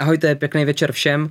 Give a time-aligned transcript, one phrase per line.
[0.00, 1.22] Ahojte, pěkný večer všem.
[1.22, 1.30] Uh,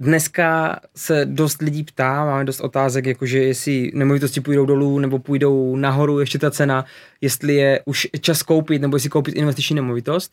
[0.00, 5.76] dneska se dost lidí ptá, máme dost otázek, jakože jestli nemovitosti půjdou dolů nebo půjdou
[5.76, 6.84] nahoru ještě ta cena,
[7.20, 10.32] jestli je už čas koupit nebo jestli koupit investiční nemovitost.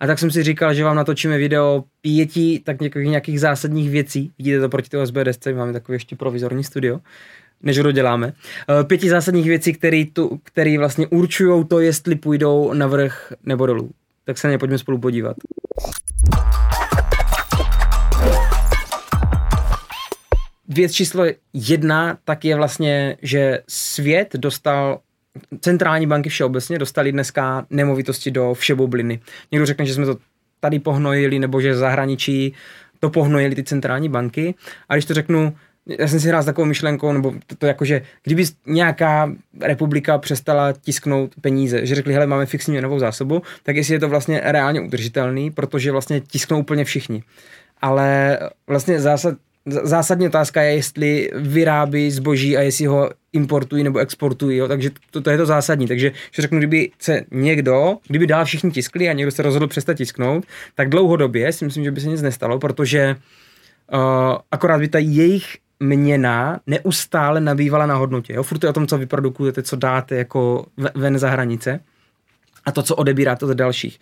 [0.00, 4.32] A tak jsem si říkal, že vám natočíme video pěti tak nějakých, nějakých zásadních věcí.
[4.38, 7.00] Vidíte to proti toho SBDSC, máme takový ještě provizorní studio
[7.62, 8.26] než ho doděláme.
[8.26, 9.72] Uh, pěti zásadních věcí,
[10.44, 13.90] které vlastně určují to, jestli půjdou na vrch nebo dolů.
[14.24, 15.36] Tak se na ně pojďme spolu podívat.
[20.74, 25.00] Věc číslo jedna tak je vlastně, že svět dostal
[25.60, 29.20] centrální banky všeobecně dostali dneska nemovitosti do všebubliny.
[29.52, 30.16] Někdo řekne, že jsme to
[30.60, 32.54] tady pohnojili, nebo že zahraničí
[33.00, 34.54] to pohnojili ty centrální banky.
[34.88, 35.56] A když to řeknu,
[35.98, 40.18] já jsem si hrál s takovou myšlenkou, nebo to, to jako, že kdyby nějaká republika
[40.18, 44.40] přestala tisknout peníze, že řekli, hele, máme fixní měnovou zásobu, tak jestli je to vlastně
[44.44, 47.22] reálně udržitelný, protože vlastně tisknou úplně všichni.
[47.80, 49.34] Ale vlastně zásad,
[49.66, 54.68] zásadní otázka je, jestli vyrábí zboží a jestli ho importují nebo exportují, jo?
[54.68, 55.86] takže to, to, je to zásadní.
[55.86, 59.94] Takže že řeknu, kdyby se někdo, kdyby dál všichni tiskli a někdo se rozhodl přestat
[59.94, 60.44] tisknout,
[60.74, 63.16] tak dlouhodobě si myslím, že by se nic nestalo, protože
[63.92, 64.00] uh,
[64.50, 68.32] akorát by ta jejich měna neustále nabývala na hodnotě.
[68.32, 68.42] Jo?
[68.42, 71.80] Furt je o tom, co vyprodukujete, co dáte jako ven za hranice
[72.66, 73.98] a to, co odebíráte od dalších.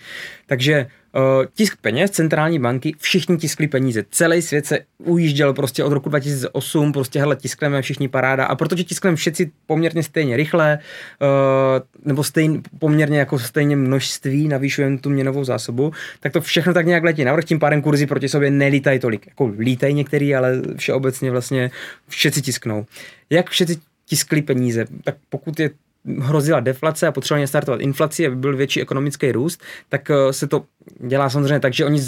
[0.47, 1.23] Takže uh,
[1.55, 4.05] tisk peněz, centrální banky, všichni tiskli peníze.
[4.11, 8.45] Celý svět se ujížděl prostě od roku 2008, prostě hele, tiskneme všichni paráda.
[8.45, 10.79] A protože tiskneme všetci poměrně stejně rychle,
[11.23, 16.87] uh, nebo stejn, poměrně jako stejně množství, navýšujeme tu měnovou zásobu, tak to všechno tak
[16.87, 19.27] nějak letí navrch, tím pádem kurzy proti sobě nelítají tolik.
[19.27, 21.71] Jako lítají některý, ale všeobecně vlastně
[22.09, 22.87] všetci tisknou.
[23.31, 24.85] Jak všetci tiskli peníze?
[25.05, 25.71] Tak pokud je
[26.19, 30.65] hrozila deflace a potřebovali startovat inflaci, aby byl větší ekonomický růst, tak eh, se to
[31.01, 32.01] dělá samozřejmě tak, že oni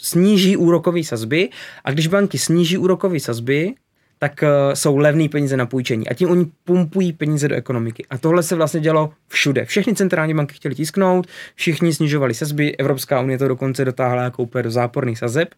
[0.00, 1.48] sníží úrokové sazby
[1.84, 3.74] a když banky sníží úrokové sazby,
[4.22, 8.06] tak uh, jsou levné peníze na půjčení a tím oni pumpují peníze do ekonomiky.
[8.10, 9.64] A tohle se vlastně dělo všude.
[9.64, 14.62] Všechny centrální banky chtěli tisknout, všichni snižovali sazby, Evropská unie to dokonce dotáhla jako úplně
[14.62, 15.48] do záporných sazeb.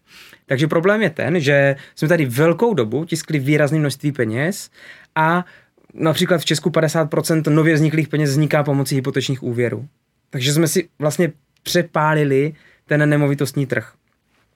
[0.45, 4.69] Takže problém je ten, že jsme tady velkou dobu tiskli výrazné množství peněz
[5.15, 5.45] a
[5.93, 9.87] například v Česku 50% nově vzniklých peněz vzniká pomocí hypotečních úvěrů.
[10.29, 11.31] Takže jsme si vlastně
[11.63, 12.53] přepálili
[12.85, 13.93] ten nemovitostní trh.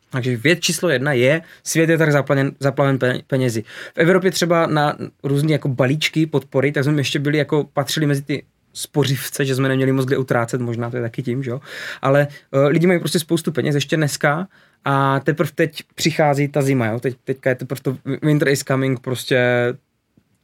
[0.10, 3.64] Takže věc číslo jedna je, svět je tak zaplaven, zaplaven penězi.
[3.96, 8.22] V Evropě třeba na různé jako balíčky podpory, tak jsme ještě byli jako, patřili mezi
[8.22, 8.44] ty
[8.74, 11.62] spořivce, že jsme neměli moc kde utrácet, možná to je taky tím, že jo.
[12.02, 14.48] Ale uh, lidi mají prostě spoustu peněz ještě dneska
[14.86, 17.00] a teprve teď přichází ta zima, jo.
[17.00, 19.38] Teď, teďka je teprve to winter is coming, prostě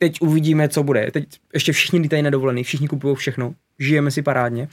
[0.10, 1.12] teď uvidíme, co bude.
[1.12, 4.68] Teď ještě všichni lítají na dovolený, všichni kupují všechno, žijeme si parádně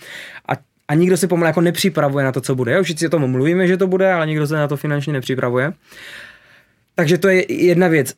[0.49, 0.53] a,
[0.89, 2.73] a nikdo se pomalu jako nepřipravuje na to, co bude.
[2.73, 2.83] Jo?
[2.83, 5.73] Všichni o tom mluvíme, že to bude, ale nikdo se na to finančně nepřipravuje.
[6.95, 8.15] Takže to je jedna věc.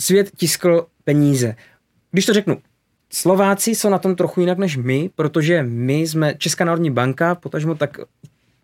[0.00, 1.56] Svět tiskl peníze.
[2.10, 2.58] Když to řeknu,
[3.12, 7.74] Slováci jsou na tom trochu jinak než my, protože my jsme, Česká národní banka, potažmo
[7.74, 7.98] tak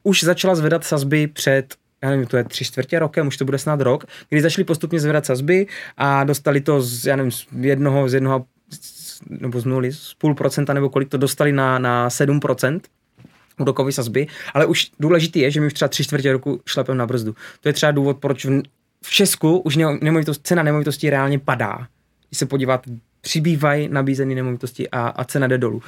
[0.02, 3.58] už začala zvedat sazby před já nevím, to je tři čtvrtě rokem, už to bude
[3.58, 5.66] snad rok, kdy začali postupně zvedat sazby
[5.96, 8.46] a dostali to z, já nevím, z jednoho, z jednoho
[9.28, 12.80] nebo z nuly, z půl procenta nebo kolik to dostali na, na 7%
[13.60, 17.06] úrokové sazby, ale už důležitý je, že my už třeba tři čtvrtě roku šlepem na
[17.06, 17.34] brzdu.
[17.60, 18.62] To je třeba důvod, proč v,
[19.04, 21.86] v Česku už nemovitost, cena nemovitosti reálně padá.
[22.28, 25.82] Když se podíváte přibývají nabízené nemovitosti a, a cena jde dolů.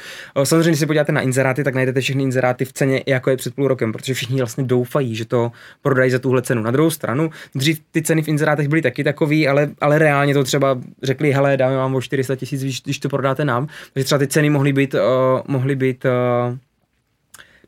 [0.45, 3.55] Samozřejmě, když se podíváte na inzeráty, tak najdete všechny inzeráty v ceně, jako je před
[3.55, 5.53] půl rokem, protože všichni vlastně doufají, že to
[5.83, 6.63] prodají za tuhle cenu.
[6.63, 10.45] Na druhou stranu, dřív ty ceny v inzerátech byly taky takový, ale, ale reálně to
[10.45, 13.67] třeba řekli, hele, dáme vám o 400 tisíc, když to prodáte nám.
[13.95, 15.01] Takže třeba ty ceny mohly být, uh,
[15.47, 16.57] mohly být uh,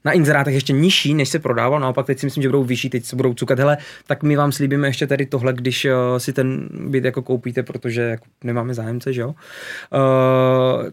[0.04, 3.04] na inzerátech ještě nižší, než se prodával, naopak teď si myslím, že budou vyšší, teď
[3.04, 6.68] se budou cukat, hele, tak my vám slíbíme ještě tady tohle, když uh, si ten
[6.72, 9.28] byt jako koupíte, protože jako nemáme zájemce, že jo.
[9.28, 9.34] Uh,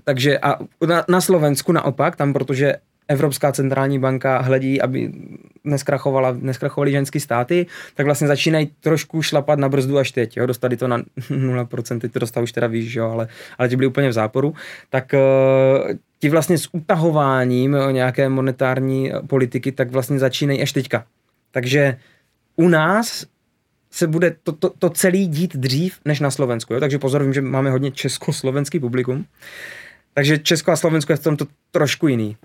[0.03, 0.55] takže a
[0.87, 2.75] na, na Slovensku naopak, tam protože
[3.09, 5.11] Evropská centrální banka hledí, aby
[5.63, 7.65] neskrachovala, neskrachovaly ženské státy,
[7.95, 10.37] tak vlastně začínají trošku šlapat na brzdu až teď.
[10.37, 10.45] Jo?
[10.45, 10.97] Dostali to na
[11.29, 13.11] 0%, teď to dostali už teda víš, jo?
[13.11, 14.53] Ale, ale ti byli úplně v záporu.
[14.89, 21.05] Tak uh, ti vlastně s utahováním nějaké monetární politiky, tak vlastně začínají až teďka.
[21.51, 21.97] Takže
[22.55, 23.25] u nás
[23.91, 26.73] se bude to, to, to celý dít dřív než na Slovensku.
[26.73, 26.79] Jo?
[26.79, 29.25] Takže pozor, vím, že máme hodně československý publikum.
[30.13, 32.37] Takže Česko a Slovensko je v tomto trošku jiný.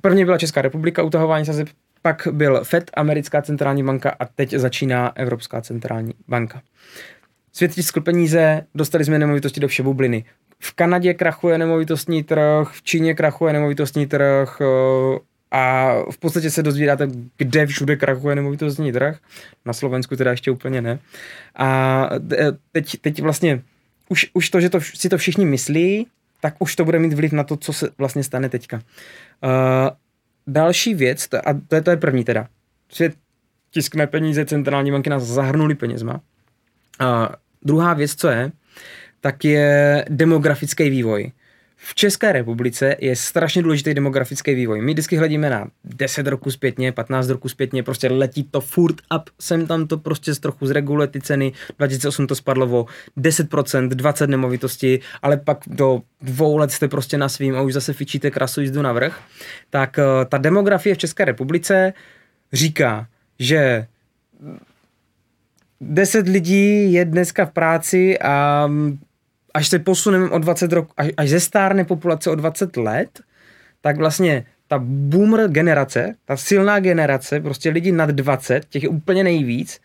[0.00, 1.68] První byla Česká republika, utahování sazeb,
[2.02, 6.62] pak byl FED, americká centrální banka a teď začíná Evropská centrální banka.
[7.52, 10.24] Svět tiskl peníze, dostali jsme nemovitosti do vše bubliny.
[10.64, 14.60] V Kanadě krachuje nemovitostní trh, v Číně krachuje nemovitostní trh,
[15.50, 19.18] a v podstatě se dozvídáte, kde všude krachuje nemovitostní trh.
[19.64, 20.98] Na Slovensku teda ještě úplně ne.
[21.56, 22.08] A
[22.72, 23.62] teď, teď vlastně
[24.08, 26.06] už, už to, že to, si to všichni myslí,
[26.40, 28.76] tak už to bude mít vliv na to, co se vlastně stane teďka.
[28.76, 28.80] Uh,
[30.46, 32.46] další věc, a to je, to je první teda,
[32.88, 33.14] svět
[33.70, 36.20] tiskne peníze, centrální banky nás zahrnuli penězma.
[37.00, 37.28] Uh,
[37.62, 38.52] druhá věc, co je,
[39.22, 41.32] tak je demografický vývoj.
[41.76, 44.80] V České republice je strašně důležitý demografický vývoj.
[44.82, 49.30] My vždycky hledíme na 10 roku zpětně, 15 roku zpětně, prostě letí to furt up,
[49.40, 52.86] sem tam to prostě z trochu zreguluje ty ceny, 2008 to spadlo o
[53.18, 57.92] 10%, 20 nemovitosti, ale pak do dvou let jste prostě na svým a už zase
[57.92, 59.20] fičíte krasu jízdu na vrch.
[59.70, 61.92] Tak eh, ta demografie v České republice
[62.52, 63.06] říká,
[63.38, 63.86] že
[65.80, 68.68] 10 lidí je dneska v práci a
[69.54, 73.20] až se posuneme o 20 roků, až, až zestárne populace o 20 let,
[73.80, 79.24] tak vlastně ta boomer generace, ta silná generace, prostě lidi nad 20, těch je úplně
[79.24, 79.80] nejvíc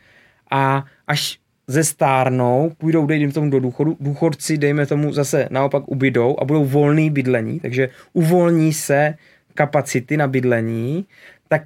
[0.52, 6.46] a až zestárnou, půjdou, dejme tomu do důchodu, důchodci, dejme tomu, zase naopak ubydou a
[6.46, 9.14] budou volný bydlení, takže uvolní se
[9.54, 11.06] kapacity na bydlení,
[11.48, 11.62] tak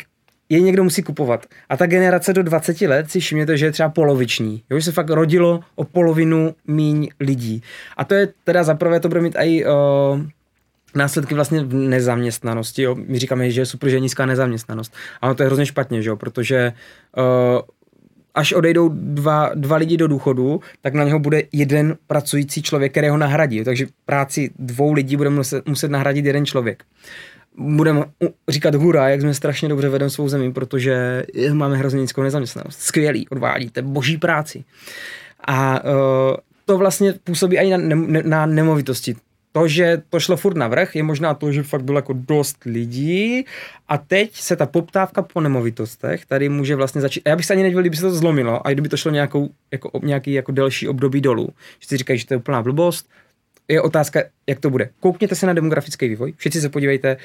[0.51, 1.45] je někdo musí kupovat.
[1.69, 4.63] A ta generace do 20 let si všimněte, že je třeba poloviční.
[4.69, 7.63] Jo, že se fakt rodilo o polovinu míň lidí.
[7.97, 9.71] A to je teda zaprvé, to bude mít i uh,
[10.95, 12.81] následky vlastně v nezaměstnanosti.
[12.81, 12.95] Jo.
[12.95, 14.93] My říkáme, že je super, že je nízká nezaměstnanost.
[15.21, 16.73] Ale to je hrozně špatně, že jo, protože
[17.17, 17.61] uh,
[18.35, 23.09] až odejdou dva, dva lidi do důchodu, tak na něho bude jeden pracující člověk, který
[23.09, 23.63] ho nahradí.
[23.63, 26.83] Takže práci dvou lidí bude muset, muset nahradit jeden člověk
[27.57, 28.03] budeme
[28.49, 32.79] říkat hurá, jak jsme strašně dobře vedeme svou zemi, protože máme hrozně nízkou nezaměstnanost.
[32.79, 34.63] Skvělý, odvádíte boží práci.
[35.47, 35.89] A uh,
[36.65, 39.15] to vlastně působí i na, ne, na nemovitosti.
[39.51, 42.57] To, že to šlo furt na vrch, je možná to, že fakt bylo jako dost
[42.65, 43.45] lidí
[43.87, 47.21] a teď se ta poptávka po nemovitostech tady může vlastně začít.
[47.25, 49.49] A já bych se ani nedivil, kdyby se to zlomilo a kdyby to šlo nějakou,
[49.71, 51.49] jako, nějaký jako delší období dolů.
[51.79, 53.09] Že si říkají, že to je úplná blbost,
[53.71, 54.89] je otázka, jak to bude.
[54.99, 57.17] Koukněte se na demografický vývoj, všichni se podívejte,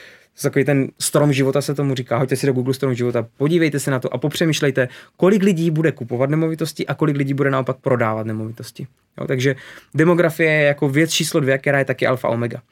[0.43, 3.91] takový ten strom života se tomu říká, hoďte si do Google strom života, podívejte se
[3.91, 8.27] na to a popřemýšlejte, kolik lidí bude kupovat nemovitosti a kolik lidí bude naopak prodávat
[8.27, 8.87] nemovitosti.
[9.21, 9.57] Jo, takže
[9.95, 12.63] demografie je jako věc číslo dvě, která je taky alfa omega.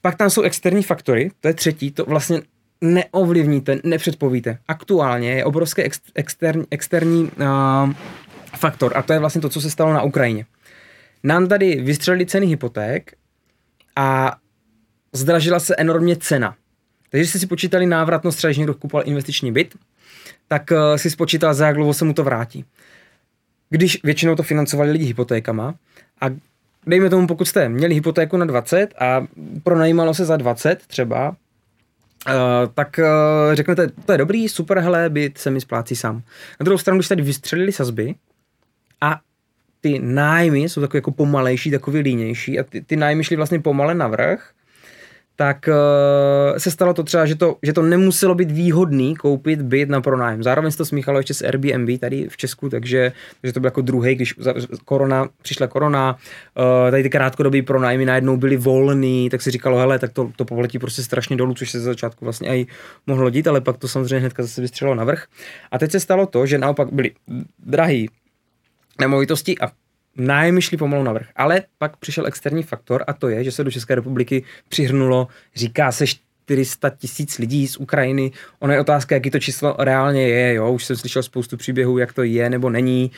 [0.00, 2.42] Pak tam jsou externí faktory, to je třetí, to vlastně
[2.80, 4.58] neovlivníte, nepředpovíte.
[4.68, 7.92] Aktuálně je obrovský ex, externí, externí uh,
[8.56, 10.46] faktor a to je vlastně to, co se stalo na Ukrajině
[11.24, 13.12] nám tady vystřelili ceny hypoték
[13.96, 14.36] a
[15.12, 16.56] zdražila se enormně cena.
[17.10, 19.74] Takže jste si počítali návratnost, třeba když někdo kupoval investiční byt,
[20.48, 22.64] tak uh, si spočítal, za jak dlouho se mu to vrátí.
[23.70, 25.74] Když většinou to financovali lidi hypotékama
[26.20, 26.26] a
[26.86, 29.26] dejme tomu, pokud jste měli hypotéku na 20 a
[29.62, 31.34] pronajímalo se za 20 třeba, uh,
[32.74, 36.22] tak uh, řeknete, to je dobrý, super, hele, byt se mi splácí sám.
[36.60, 38.14] Na druhou stranu, když tady vystřelili sazby
[39.00, 39.20] a
[39.84, 43.94] ty nájmy jsou takové jako pomalejší, takový línější a ty, ty nájmy šly vlastně pomale
[43.94, 44.50] navrh,
[45.36, 49.88] tak uh, se stalo to třeba, že to, že to nemuselo být výhodný koupit byt
[49.88, 50.42] na pronájem.
[50.42, 53.80] Zároveň se to smíchalo ještě s Airbnb tady v Česku, takže, takže to bylo jako
[53.80, 54.34] druhý, když
[54.84, 59.98] korona, přišla korona, uh, tady ty krátkodobý pronájmy najednou byly volný, tak si říkalo, hele,
[59.98, 62.66] tak to, to povoletí prostě strašně dolů, což se za začátku vlastně i
[63.06, 65.24] mohlo dít, ale pak to samozřejmě hnedka zase vystřelilo navrh.
[65.70, 67.10] A teď se stalo to, že naopak byly
[67.66, 68.08] drahý
[69.00, 69.72] nemovitosti a
[70.16, 71.26] nájmy šly pomalu navrh.
[71.36, 75.92] Ale pak přišel externí faktor a to je, že se do České republiky přihrnulo, říká
[75.92, 76.04] se
[76.44, 78.32] 400 tisíc lidí z Ukrajiny.
[78.58, 80.54] Ono je otázka, jaký to číslo reálně je.
[80.54, 80.72] Jo?
[80.72, 83.10] Už jsem slyšel spoustu příběhů, jak to je nebo není.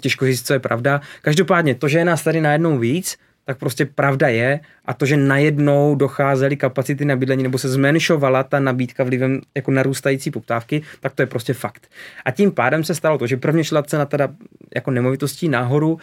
[0.00, 1.00] Těžko říct, co je pravda.
[1.22, 5.16] Každopádně to, že je nás tady najednou víc, tak prostě pravda je a to, že
[5.16, 11.14] najednou docházely kapacity na bydlení nebo se zmenšovala ta nabídka vlivem jako narůstající poptávky, tak
[11.14, 11.88] to je prostě fakt.
[12.24, 14.28] A tím pádem se stalo to, že prvně šla cena teda
[14.74, 15.98] jako nemovitostí nahoru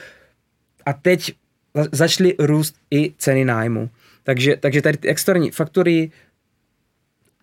[0.86, 1.34] a teď
[1.92, 3.90] začaly růst i ceny nájmu.
[4.24, 6.12] Takže, takže tady ty externí faktory,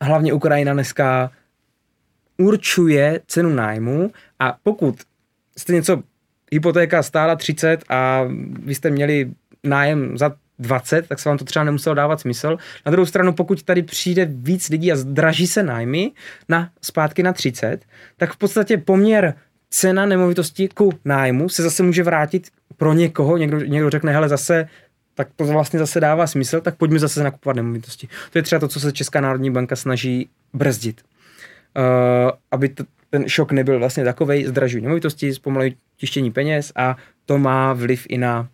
[0.00, 1.30] hlavně Ukrajina dneska
[2.36, 5.00] určuje cenu nájmu a pokud
[5.56, 6.02] jste něco
[6.52, 8.24] hypotéka stála 30 a
[8.64, 9.30] vy jste měli
[9.64, 12.56] nájem za 20, tak se vám to třeba nemuselo dávat smysl.
[12.86, 16.10] Na druhou stranu, pokud tady přijde víc lidí a zdraží se nájmy
[16.48, 17.84] na zpátky na 30,
[18.16, 19.34] tak v podstatě poměr
[19.70, 23.36] cena nemovitosti ku nájmu se zase může vrátit pro někoho.
[23.36, 24.68] Někdo, někdo řekne, hele, zase
[25.14, 28.08] tak to vlastně zase dává smysl, tak pojďme zase nakupovat nemovitosti.
[28.32, 31.02] To je třeba to, co se Česká národní banka snaží brzdit.
[31.78, 37.38] Uh, aby to, ten šok nebyl vlastně takovej, zdražují nemovitosti, zpomalují tištění peněz a to
[37.38, 38.48] má vliv i na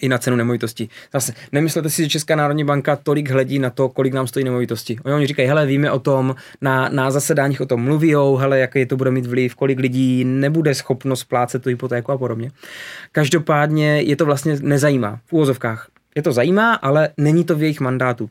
[0.00, 0.88] i na cenu nemovitosti.
[1.12, 4.98] Zase, nemyslete si, že Česká národní banka tolik hledí na to, kolik nám stojí nemovitosti.
[5.04, 8.96] Oni říkají, hele, víme o tom, na, na zasedáních o tom mluví, hele, jaký to
[8.96, 12.50] bude mít vliv, kolik lidí nebude schopno splácet tu hypotéku a podobně.
[13.12, 15.88] Každopádně je to vlastně nezajímá v úvozovkách.
[16.16, 18.30] Je to zajímá, ale není to v jejich mandátu.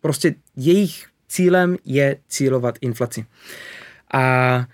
[0.00, 3.26] Prostě jejich cílem je cílovat inflaci.
[4.14, 4.64] A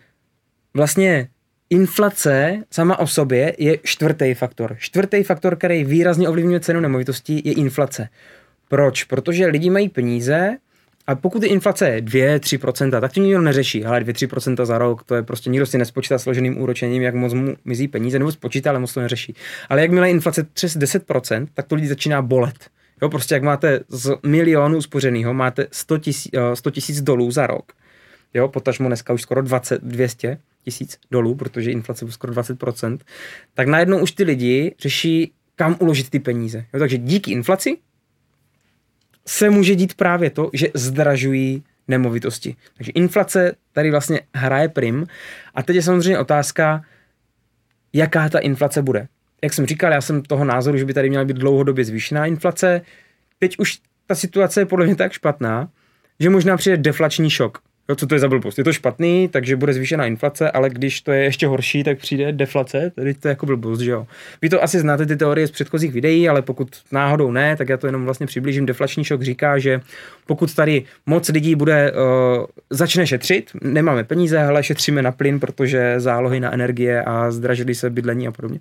[0.75, 1.28] vlastně
[1.72, 4.76] Inflace sama o sobě je čtvrtý faktor.
[4.78, 8.08] Čtvrtý faktor, který výrazně ovlivňuje cenu nemovitostí, je inflace.
[8.68, 9.04] Proč?
[9.04, 10.56] Protože lidi mají peníze
[11.06, 13.84] a pokud je inflace 2-3%, tak to nikdo neřeší.
[13.84, 17.54] Ale 2-3% za rok, to je prostě nikdo si nespočítá složeným úročením, jak moc mu
[17.64, 19.34] mizí peníze, nebo spočítá, ale moc to neřeší.
[19.68, 22.68] Ale jakmile je inflace přes 10%, tak to lidi začíná bolet.
[23.02, 27.72] Jo, prostě jak máte z milionu uspořeného, máte 100 tisíc dolů za rok,
[28.34, 32.99] jo, potažmo dneska už skoro 20, 200, tisíc dolů, protože inflace je skoro 20%,
[33.54, 36.59] tak najednou už ty lidi řeší, kam uložit ty peníze.
[36.75, 37.78] Jo, takže díky inflaci
[39.26, 42.57] se může dít právě to, že zdražují nemovitosti.
[42.76, 45.07] Takže inflace tady vlastně hraje prim.
[45.54, 46.83] A teď je samozřejmě otázka,
[47.92, 49.09] jaká ta inflace bude.
[49.42, 52.81] Jak jsem říkal, já jsem toho názoru, že by tady měla být dlouhodobě zvýšená inflace.
[53.38, 55.69] Teď už ta situace je podle mě tak špatná,
[56.21, 57.59] že možná přijde deflační šok.
[57.92, 58.58] Jo, co to je za blbost?
[58.58, 62.32] Je to špatný, takže bude zvýšená inflace, ale když to je ještě horší, tak přijde
[62.32, 64.06] deflace, tedy to je jako blbost, že jo.
[64.42, 67.76] Vy to asi znáte ty teorie z předchozích videí, ale pokud náhodou ne, tak já
[67.76, 68.66] to jenom vlastně přiblížím.
[68.66, 69.80] Deflační šok říká, že
[70.26, 75.94] pokud tady moc lidí bude, uh, začne šetřit, nemáme peníze, ale šetříme na plyn, protože
[76.00, 78.61] zálohy na energie a zdražily se bydlení a podobně,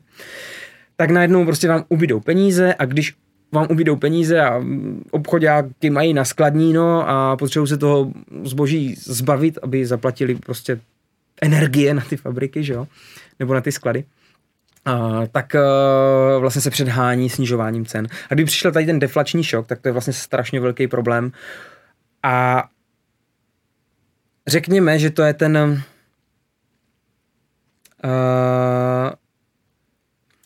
[0.96, 3.14] tak najednou prostě vám ubydou peníze a když
[3.52, 4.64] vám ubydou peníze a
[5.12, 8.12] obchodáky mají na skladníno a potřebují se toho
[8.44, 10.80] zboží zbavit, aby zaplatili prostě
[11.42, 12.88] energie na ty fabriky, že jo?
[13.40, 14.04] nebo na ty sklady.
[14.88, 18.08] Uh, tak uh, vlastně se předhání snižováním cen.
[18.30, 21.32] A když přišel tady ten deflační šok, tak to je vlastně strašně velký problém.
[22.24, 22.64] A
[24.48, 25.84] řekněme, že to je ten
[28.04, 29.10] uh,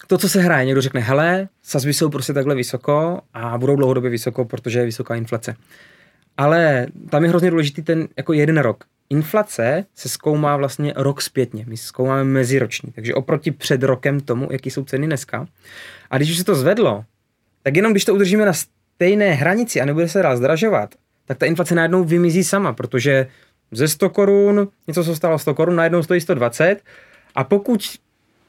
[0.07, 4.09] to, co se hraje, někdo řekne, hele, sazby jsou prostě takhle vysoko a budou dlouhodobě
[4.09, 5.55] vysoko, protože je vysoká inflace.
[6.37, 8.83] Ale tam je hrozně důležitý ten jako jeden rok.
[9.09, 11.65] Inflace se zkoumá vlastně rok zpětně.
[11.67, 12.91] My zkoumáme meziroční.
[12.91, 15.47] Takže oproti před rokem tomu, jaký jsou ceny dneska.
[16.09, 17.05] A když už se to zvedlo,
[17.63, 20.95] tak jenom když to udržíme na stejné hranici a nebude se dál zdražovat,
[21.25, 23.27] tak ta inflace najednou vymizí sama, protože
[23.71, 26.81] ze 100 korun, něco co stalo 100 korun, najednou stojí 120
[27.35, 27.81] a pokud,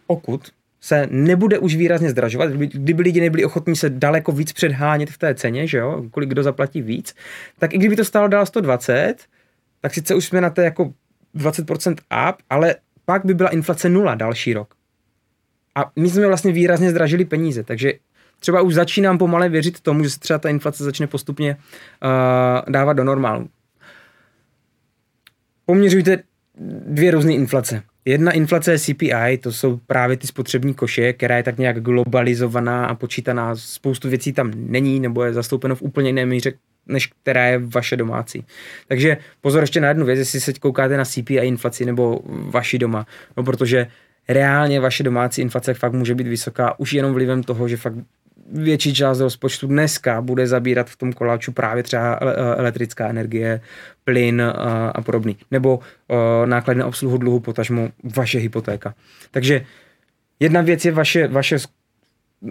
[0.06, 0.50] pokud
[0.86, 5.18] se nebude už výrazně zdražovat, kdyby, kdyby lidi nebyli ochotní se daleko víc předhánět v
[5.18, 7.14] té ceně, že jo, kolik kdo zaplatí víc,
[7.58, 9.14] tak i kdyby to stálo dál 120,
[9.80, 10.92] tak sice už jsme na té jako
[11.36, 11.92] 20%
[12.30, 12.74] up, ale
[13.04, 14.74] pak by byla inflace nula další rok.
[15.74, 17.92] A my jsme vlastně výrazně zdražili peníze, takže
[18.40, 22.92] třeba už začínám pomale věřit tomu, že se třeba ta inflace začne postupně uh, dávat
[22.92, 23.48] do normálu.
[25.64, 26.22] Poměřujte
[26.86, 27.82] dvě různé inflace.
[28.08, 32.86] Jedna inflace je CPI, to jsou právě ty spotřební koše, která je tak nějak globalizovaná
[32.86, 33.56] a počítaná.
[33.56, 36.52] Spoustu věcí tam není nebo je zastoupeno v úplně jiné míře,
[36.86, 38.44] než která je vaše domácí.
[38.88, 43.06] Takže pozor ještě na jednu věc, jestli se koukáte na CPI inflaci nebo vaši doma.
[43.36, 43.86] No protože
[44.28, 47.94] reálně vaše domácí inflace fakt může být vysoká už jenom vlivem toho, že fakt
[48.52, 52.20] větší část rozpočtu dneska bude zabírat v tom koláču právě třeba
[52.56, 53.60] elektrická energie,
[54.04, 55.36] plyn a, a podobný.
[55.50, 58.94] Nebo uh, náklady na obsluhu dluhu, potažmo vaše hypotéka.
[59.30, 59.66] Takže
[60.40, 61.56] jedna věc je vaše, vaše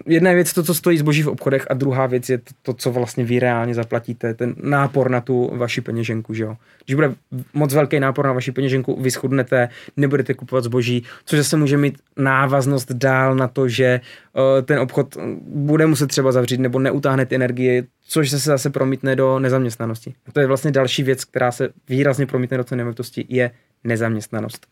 [0.06, 2.92] jedna věc to, co stojí zboží v obchodech a druhá věc je to, to, co
[2.92, 6.56] vlastně vy reálně zaplatíte, ten nápor na tu vaši peněženku, že jo.
[6.84, 7.14] Když bude
[7.54, 11.98] moc velký nápor na vaši peněženku, vy schudnete, nebudete kupovat zboží, což zase může mít
[12.16, 14.00] návaznost dál na to, že
[14.32, 15.16] uh, ten obchod
[15.46, 20.14] bude muset třeba zavřít nebo neutáhne energie, což se zase promítne do nezaměstnanosti.
[20.28, 23.50] A to je vlastně další věc, která se výrazně promítne do té nemovitosti, je
[23.84, 24.66] nezaměstnanost.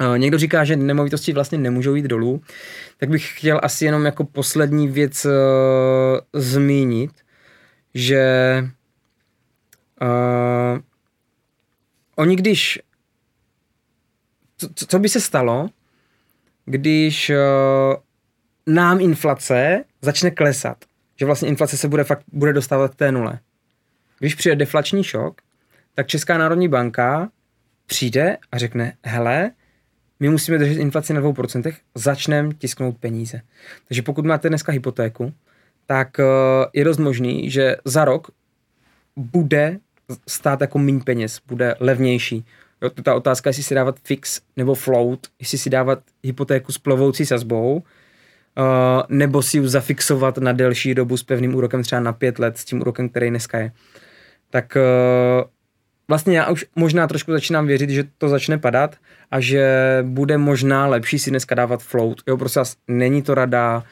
[0.00, 2.42] Eh, někdo říká, že nemovitosti vlastně nemůžou jít dolů,
[2.96, 5.32] tak bych chtěl asi jenom jako poslední věc uh,
[6.32, 7.10] zmínit,
[7.94, 8.64] že
[10.02, 10.78] uh,
[12.16, 12.80] oni když
[14.56, 15.68] co, co by se stalo,
[16.64, 17.96] když uh,
[18.74, 20.84] nám inflace začne klesat,
[21.16, 23.38] že vlastně inflace se bude fakt bude dostávat k té nule.
[24.18, 25.40] Když přijde deflační šok,
[25.94, 27.30] tak Česká národní banka
[27.86, 29.50] přijde a řekne, hele,
[30.20, 33.40] my musíme držet inflaci na 2%, začneme tisknout peníze.
[33.88, 35.32] Takže pokud máte dneska hypotéku,
[35.86, 36.24] tak eh,
[36.72, 38.30] je dost možný, že za rok
[39.16, 39.78] bude
[40.28, 42.44] stát jako méně peněz, bude levnější.
[42.82, 47.26] Jo, ta otázka, jestli si dávat fix nebo float, jestli si dávat hypotéku s plovoucí
[47.26, 47.82] sazbou,
[49.08, 52.64] nebo si ji zafixovat na delší dobu s pevným úrokem třeba na pět let, s
[52.64, 53.72] tím úrokem, který dneska je.
[54.50, 55.50] Tak uh,
[56.10, 58.96] vlastně já už možná trošku začínám věřit, že to začne padat
[59.30, 62.18] a že bude možná lepší si dneska dávat float.
[62.28, 63.84] Jo, prostě není to rada.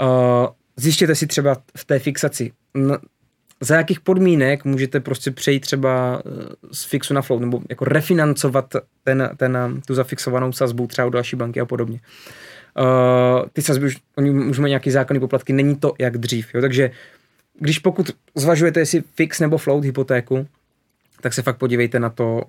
[0.00, 2.52] Uh, zjištěte si třeba v té fixaci,
[3.60, 6.30] za jakých podmínek můžete prostě přejít třeba eh,
[6.72, 8.74] z fixu na float, nebo jako refinancovat
[9.04, 12.00] ten, ten, tu zafixovanou sazbu třeba u další banky a podobně.
[12.78, 16.60] Uh, ty sazby už, oni už mají nějaký zákonný poplatky, není to jak dřív, jo?
[16.60, 16.90] takže
[17.58, 20.46] když pokud zvažujete, jestli fix nebo float hypotéku,
[21.20, 22.42] tak se fakt podívejte na to,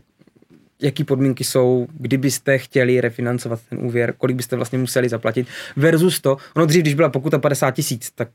[0.81, 6.37] jaký podmínky jsou, kdybyste chtěli refinancovat ten úvěr, kolik byste vlastně museli zaplatit, versus to,
[6.55, 8.29] ono dřív, když byla pokuta 50 tisíc, tak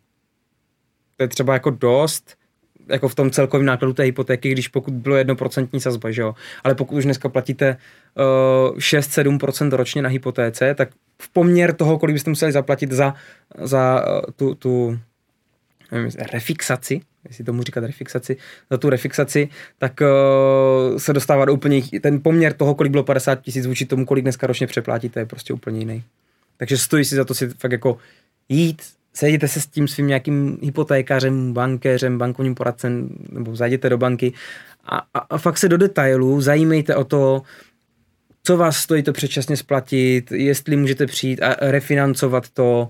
[1.16, 2.36] to je třeba jako dost,
[2.88, 6.34] jako v tom celkovém nákladu té hypotéky, když pokud bylo jednoprocentní sazba, že jo.
[6.64, 7.76] Ale pokud už dneska platíte
[8.70, 10.88] uh, 6-7% ročně na hypotéce, tak
[11.22, 13.14] v poměr toho, kolik byste museli zaplatit za,
[13.62, 14.98] za uh, tu, tu
[15.92, 18.36] nevím, refixaci, jestli tomu říkat refixaci,
[18.70, 23.40] za tu refixaci, tak uh, se dostává do úplně, ten poměr toho, kolik bylo 50
[23.40, 26.02] tisíc vůči tomu, kolik dneska ročně přeplátíte, je prostě úplně jiný.
[26.56, 27.98] Takže stojí si za to si fakt jako
[28.48, 28.82] jít,
[29.14, 34.32] sejděte se s tím svým nějakým hypotékařem, bankéřem, bankovním poradcem, nebo zajděte do banky
[34.84, 37.42] a, a, a fakt se do detailů zajímejte o to,
[38.46, 42.88] co vás stojí to předčasně splatit, jestli můžete přijít a refinancovat to,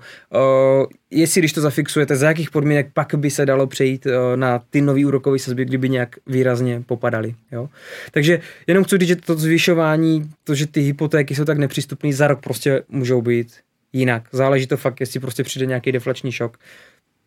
[1.11, 4.07] jestli když to zafixujete, za jakých podmínek pak by se dalo přejít
[4.37, 7.35] na ty nový úrokové sazby, kdyby nějak výrazně popadaly.
[7.53, 7.69] Jo?
[8.11, 12.27] Takže jenom chci říct, že to zvyšování, to, že ty hypotéky jsou tak nepřístupné, za
[12.29, 13.55] rok prostě můžou být
[13.93, 14.29] jinak.
[14.33, 16.59] Záleží to fakt, jestli prostě přijde nějaký deflační šok,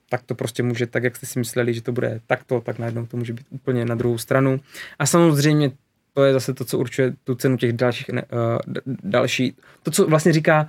[0.09, 3.05] tak to prostě může, tak jak jste si mysleli, že to bude takto, tak najednou
[3.05, 4.59] to může být úplně na druhou stranu.
[4.99, 5.71] A samozřejmě
[6.17, 10.07] to je zase to, co určuje tu cenu těch dalších, ne, uh, další, to, co
[10.07, 10.67] vlastně říká,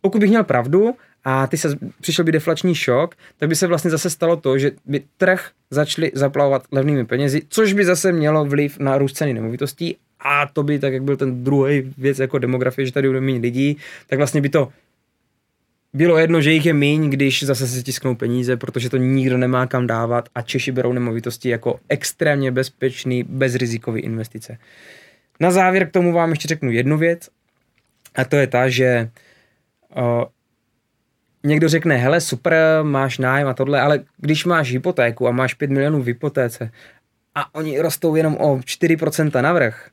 [0.00, 3.90] pokud bych měl pravdu a ty se přišel by deflační šok, tak by se vlastně
[3.90, 8.78] zase stalo to, že by trh začali zaplavovat levnými penězi, což by zase mělo vliv
[8.78, 12.86] na růst ceny nemovitostí a to by, tak jak byl ten druhý věc jako demografie,
[12.86, 13.76] že tady bude méně lidí,
[14.06, 14.68] tak vlastně by to
[15.98, 19.66] bylo jedno, že jich je míň, když zase se tisknou peníze, protože to nikdo nemá
[19.66, 24.58] kam dávat a Češi berou nemovitosti jako extrémně bezpečný, bezrizikový investice.
[25.40, 27.28] Na závěr k tomu vám ještě řeknu jednu věc
[28.14, 29.10] a to je ta, že
[29.96, 30.24] uh,
[31.44, 35.70] někdo řekne, hele super, máš nájem a tohle, ale když máš hypotéku a máš 5
[35.70, 36.70] milionů v hypotéce
[37.34, 39.88] a oni rostou jenom o 4% navrh,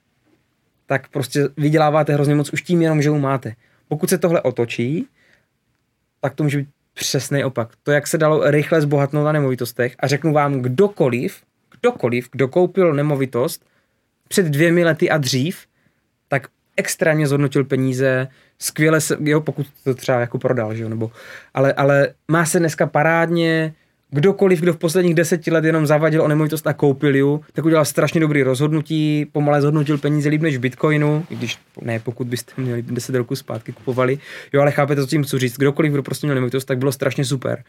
[0.85, 3.53] tak prostě vyděláváte hrozně moc už tím jenom, že ho máte.
[3.87, 5.07] Pokud se tohle otočí,
[6.25, 7.69] tak to může být přesný opak.
[7.83, 11.43] To, jak se dalo rychle zbohatnout na nemovitostech a řeknu vám, kdokoliv,
[11.81, 13.65] kdokoliv, kdo koupil nemovitost
[14.27, 15.65] před dvěmi lety a dřív,
[16.27, 18.27] tak extrémně zhodnotil peníze,
[18.59, 21.11] skvěle se, jo, pokud to třeba jako prodal, že jo, nebo,
[21.53, 23.73] ale, ale má se dneska parádně,
[24.15, 27.85] kdokoliv, kdo v posledních deseti let jenom zavadil o nemovitost a koupil ju, tak udělal
[27.85, 32.81] strašně dobrý rozhodnutí, pomalé zhodnotil peníze líp než Bitcoinu, i když ne, pokud byste měli
[32.81, 34.17] 10 roků zpátky kupovali,
[34.53, 37.25] jo, ale chápete, co tím chci říct, kdokoliv, kdo prostě měl nemovitost, tak bylo strašně
[37.25, 37.63] super.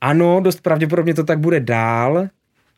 [0.00, 2.28] Ano, dost pravděpodobně to tak bude dál,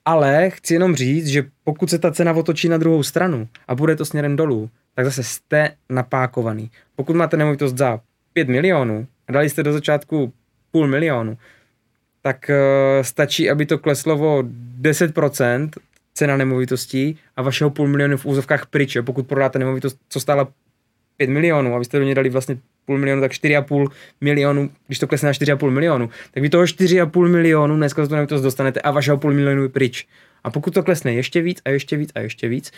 [0.04, 3.96] ale chci jenom říct, že pokud se ta cena otočí na druhou stranu a bude
[3.96, 6.70] to směrem dolů, tak zase jste napákovaný.
[6.96, 8.00] Pokud máte nemovitost za
[8.32, 10.32] 5 milionů a dali jste do začátku
[10.70, 11.38] půl milionu,
[12.26, 14.42] tak uh, stačí, aby to kleslo o
[14.80, 15.70] 10%
[16.14, 18.96] cena nemovitostí a vašeho půl milionu v úzovkách pryč.
[18.96, 19.02] Jo?
[19.02, 20.48] Pokud prodáte nemovitost, co stála
[21.16, 23.88] 5 milionů, abyste do něj dali vlastně půl milionu, tak 4,5
[24.20, 28.14] milionu, když to klesne na 4,5 milionu, tak vy toho 4,5 milionu dneska za tu
[28.14, 30.06] nemovitost dostanete a vašeho půl milionu je pryč.
[30.44, 32.72] A pokud to klesne ještě víc a ještě víc a ještě víc,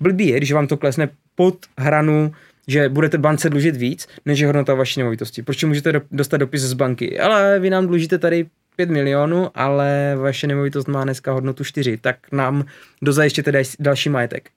[0.00, 2.32] blbý je, když vám to klesne pod hranu
[2.68, 5.42] že budete bance dlužit víc, než je hodnota vaší nemovitosti.
[5.42, 7.20] Proč můžete dostat dopis z banky?
[7.20, 12.16] Ale vy nám dlužíte tady 5 milionů, ale vaše nemovitost má dneska hodnotu 4, tak
[12.32, 12.64] nám
[13.02, 14.50] dozajištěte další majetek.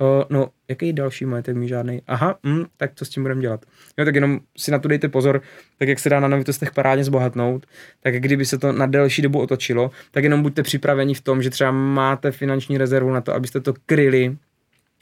[0.00, 2.02] O, no, jaký další majetek mi žádný?
[2.06, 3.64] Aha, hm, tak co s tím budeme dělat?
[3.98, 5.42] Jo, tak jenom si na to dejte pozor,
[5.78, 7.66] tak jak se dá na nemovitostech parádně zbohatnout,
[8.02, 11.50] tak kdyby se to na delší dobu otočilo, tak jenom buďte připraveni v tom, že
[11.50, 14.36] třeba máte finanční rezervu na to, abyste to kryli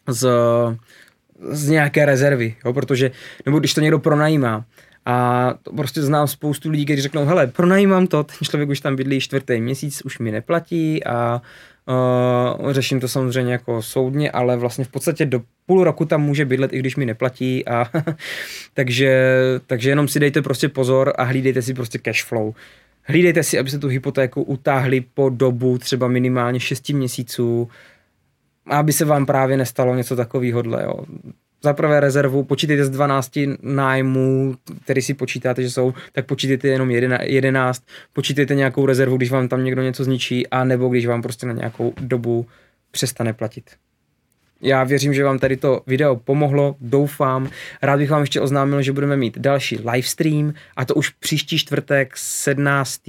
[0.08, 0.28] z,
[1.50, 3.10] z nějaké rezervy, jo, protože,
[3.46, 4.64] nebo když to někdo pronajímá,
[5.06, 8.96] a to prostě znám spoustu lidí, kteří řeknou, hele, pronajímám to, ten člověk už tam
[8.96, 11.42] bydlí čtvrtý měsíc, už mi neplatí a
[12.62, 16.44] uh, řeším to samozřejmě jako soudně, ale vlastně v podstatě do půl roku tam může
[16.44, 17.90] bydlet, i když mi neplatí a
[18.74, 19.34] takže,
[19.66, 22.54] takže jenom si dejte prostě pozor a hlídejte si prostě cash flow.
[23.02, 27.68] Hlídejte si, aby se tu hypotéku utáhli po dobu třeba minimálně 6 měsíců,
[28.66, 30.62] aby se vám právě nestalo něco takového.
[31.64, 33.30] Za prvé rezervu, počítejte z 12
[33.62, 39.48] nájmů, který si počítáte, že jsou, tak počítejte jenom 11, počítejte nějakou rezervu, když vám
[39.48, 42.46] tam někdo něco zničí, a nebo když vám prostě na nějakou dobu
[42.90, 43.70] přestane platit.
[44.60, 47.50] Já věřím, že vám tady to video pomohlo, doufám.
[47.82, 52.12] Rád bych vám ještě oznámil, že budeme mít další livestream a to už příští čtvrtek
[52.16, 53.00] 17.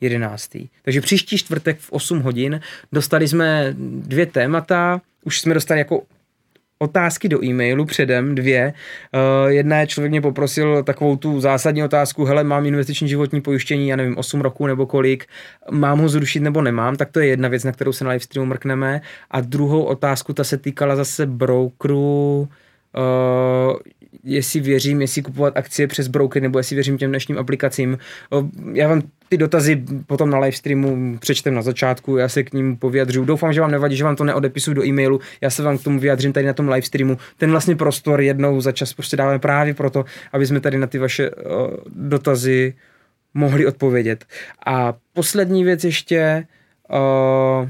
[0.00, 0.50] 11.
[0.82, 2.60] Takže příští čtvrtek v 8 hodin
[2.92, 6.02] dostali jsme dvě témata, už jsme dostali jako
[6.78, 8.72] otázky do e-mailu předem, dvě.
[9.44, 13.88] Uh, jedna je, člověk mě poprosil takovou tu zásadní otázku, hele, mám investiční životní pojištění,
[13.88, 15.26] já nevím, 8 roků nebo kolik,
[15.70, 18.48] mám ho zrušit nebo nemám, tak to je jedna věc, na kterou se na livestreamu
[18.48, 19.00] mrkneme.
[19.30, 22.48] A druhou otázku, ta se týkala zase brokeru,
[22.96, 23.76] uh,
[24.24, 27.98] jestli věřím, jestli kupovat akcie přes broker, nebo jestli věřím těm dnešním aplikacím.
[28.72, 33.24] Já vám ty dotazy potom na livestreamu přečtem na začátku, já se k ním povyjadřu.
[33.24, 36.00] Doufám, že vám nevadí, že vám to neodepisuju do e-mailu, já se vám k tomu
[36.00, 37.18] vyjadřím tady na tom livestreamu.
[37.36, 40.98] Ten vlastně prostor jednou za čas prostě dáváme právě proto, aby jsme tady na ty
[40.98, 41.30] vaše
[41.86, 42.74] dotazy
[43.34, 44.24] mohli odpovědět.
[44.66, 46.46] A poslední věc ještě,
[46.90, 47.68] uh,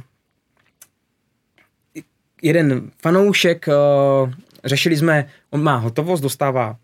[2.43, 4.33] jeden fanoušek, uh,
[4.65, 6.77] řešili jsme, on má hotovost, dostává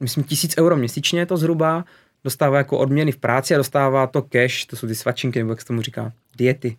[0.00, 1.84] myslím tisíc euro měsíčně to zhruba,
[2.24, 5.60] dostává jako odměny v práci a dostává to cash, to jsou ty svačinky, nebo jak
[5.60, 6.76] se tomu říká, diety.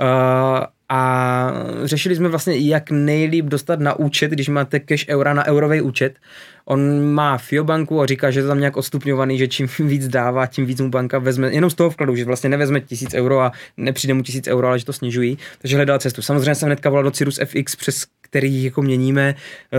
[0.00, 1.52] Uh, a
[1.84, 6.18] řešili jsme vlastně, jak nejlíp dostat na účet, když máte cash eura na eurový účet.
[6.64, 7.66] On má FIO
[8.02, 10.90] a říká, že je to tam nějak odstupňovaný, že čím víc dává, tím víc mu
[10.90, 14.46] banka vezme, jenom z toho vkladu, že vlastně nevezme tisíc euro a nepřijde mu tisíc
[14.48, 15.38] euro, ale že to snižují.
[15.58, 16.22] Takže hledal cestu.
[16.22, 19.34] Samozřejmě jsem hnedka volal do Cirrus FX, přes který jako měníme.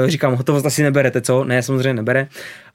[0.05, 1.43] Říkám, hotovost asi neberete, co?
[1.43, 2.27] Ne, samozřejmě nebere.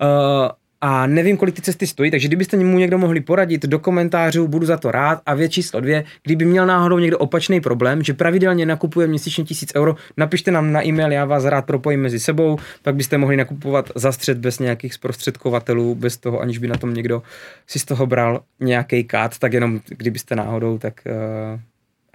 [0.03, 0.48] Uh,
[0.80, 4.66] a nevím, kolik ty cesty stojí, takže kdybyste mu někdo mohli poradit do komentářů, budu
[4.66, 5.22] za to rád.
[5.26, 9.72] A věc číslo dvě, kdyby měl náhodou někdo opačný problém, že pravidelně nakupuje měsíčně tisíc
[9.76, 13.90] euro, napište nám na e-mail, já vás rád propojím mezi sebou, tak byste mohli nakupovat
[13.94, 17.22] za střed bez nějakých zprostředkovatelů, bez toho, aniž by na tom někdo
[17.66, 21.60] si z toho bral nějaký kát, tak jenom kdybyste náhodou, tak uh,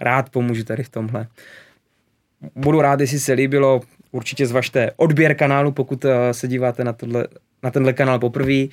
[0.00, 1.26] rád pomůžu tady v tomhle.
[2.56, 3.80] Budu rád, jestli se líbilo,
[4.14, 7.26] určitě zvažte odběr kanálu, pokud uh, se díváte na tohle
[7.62, 8.66] na tenhle kanál poprvé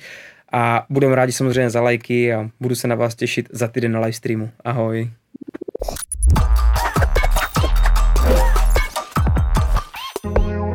[0.52, 4.00] a budeme rádi samozřejmě za lajky a budu se na vás těšit za týden na
[4.00, 4.50] livestreamu.
[4.64, 5.10] Ahoj.
[10.24, 10.72] Video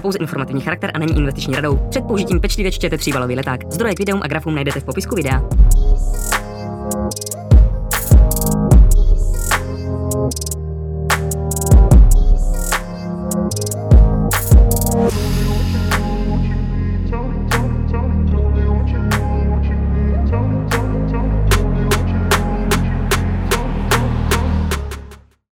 [0.00, 1.76] pouze informativní charakter a není investiční radou.
[1.90, 3.72] Před použitím pečlivě čtěte tříbalový leták.
[3.72, 5.42] Zdroje k videům a grafům najdete v popisku videa.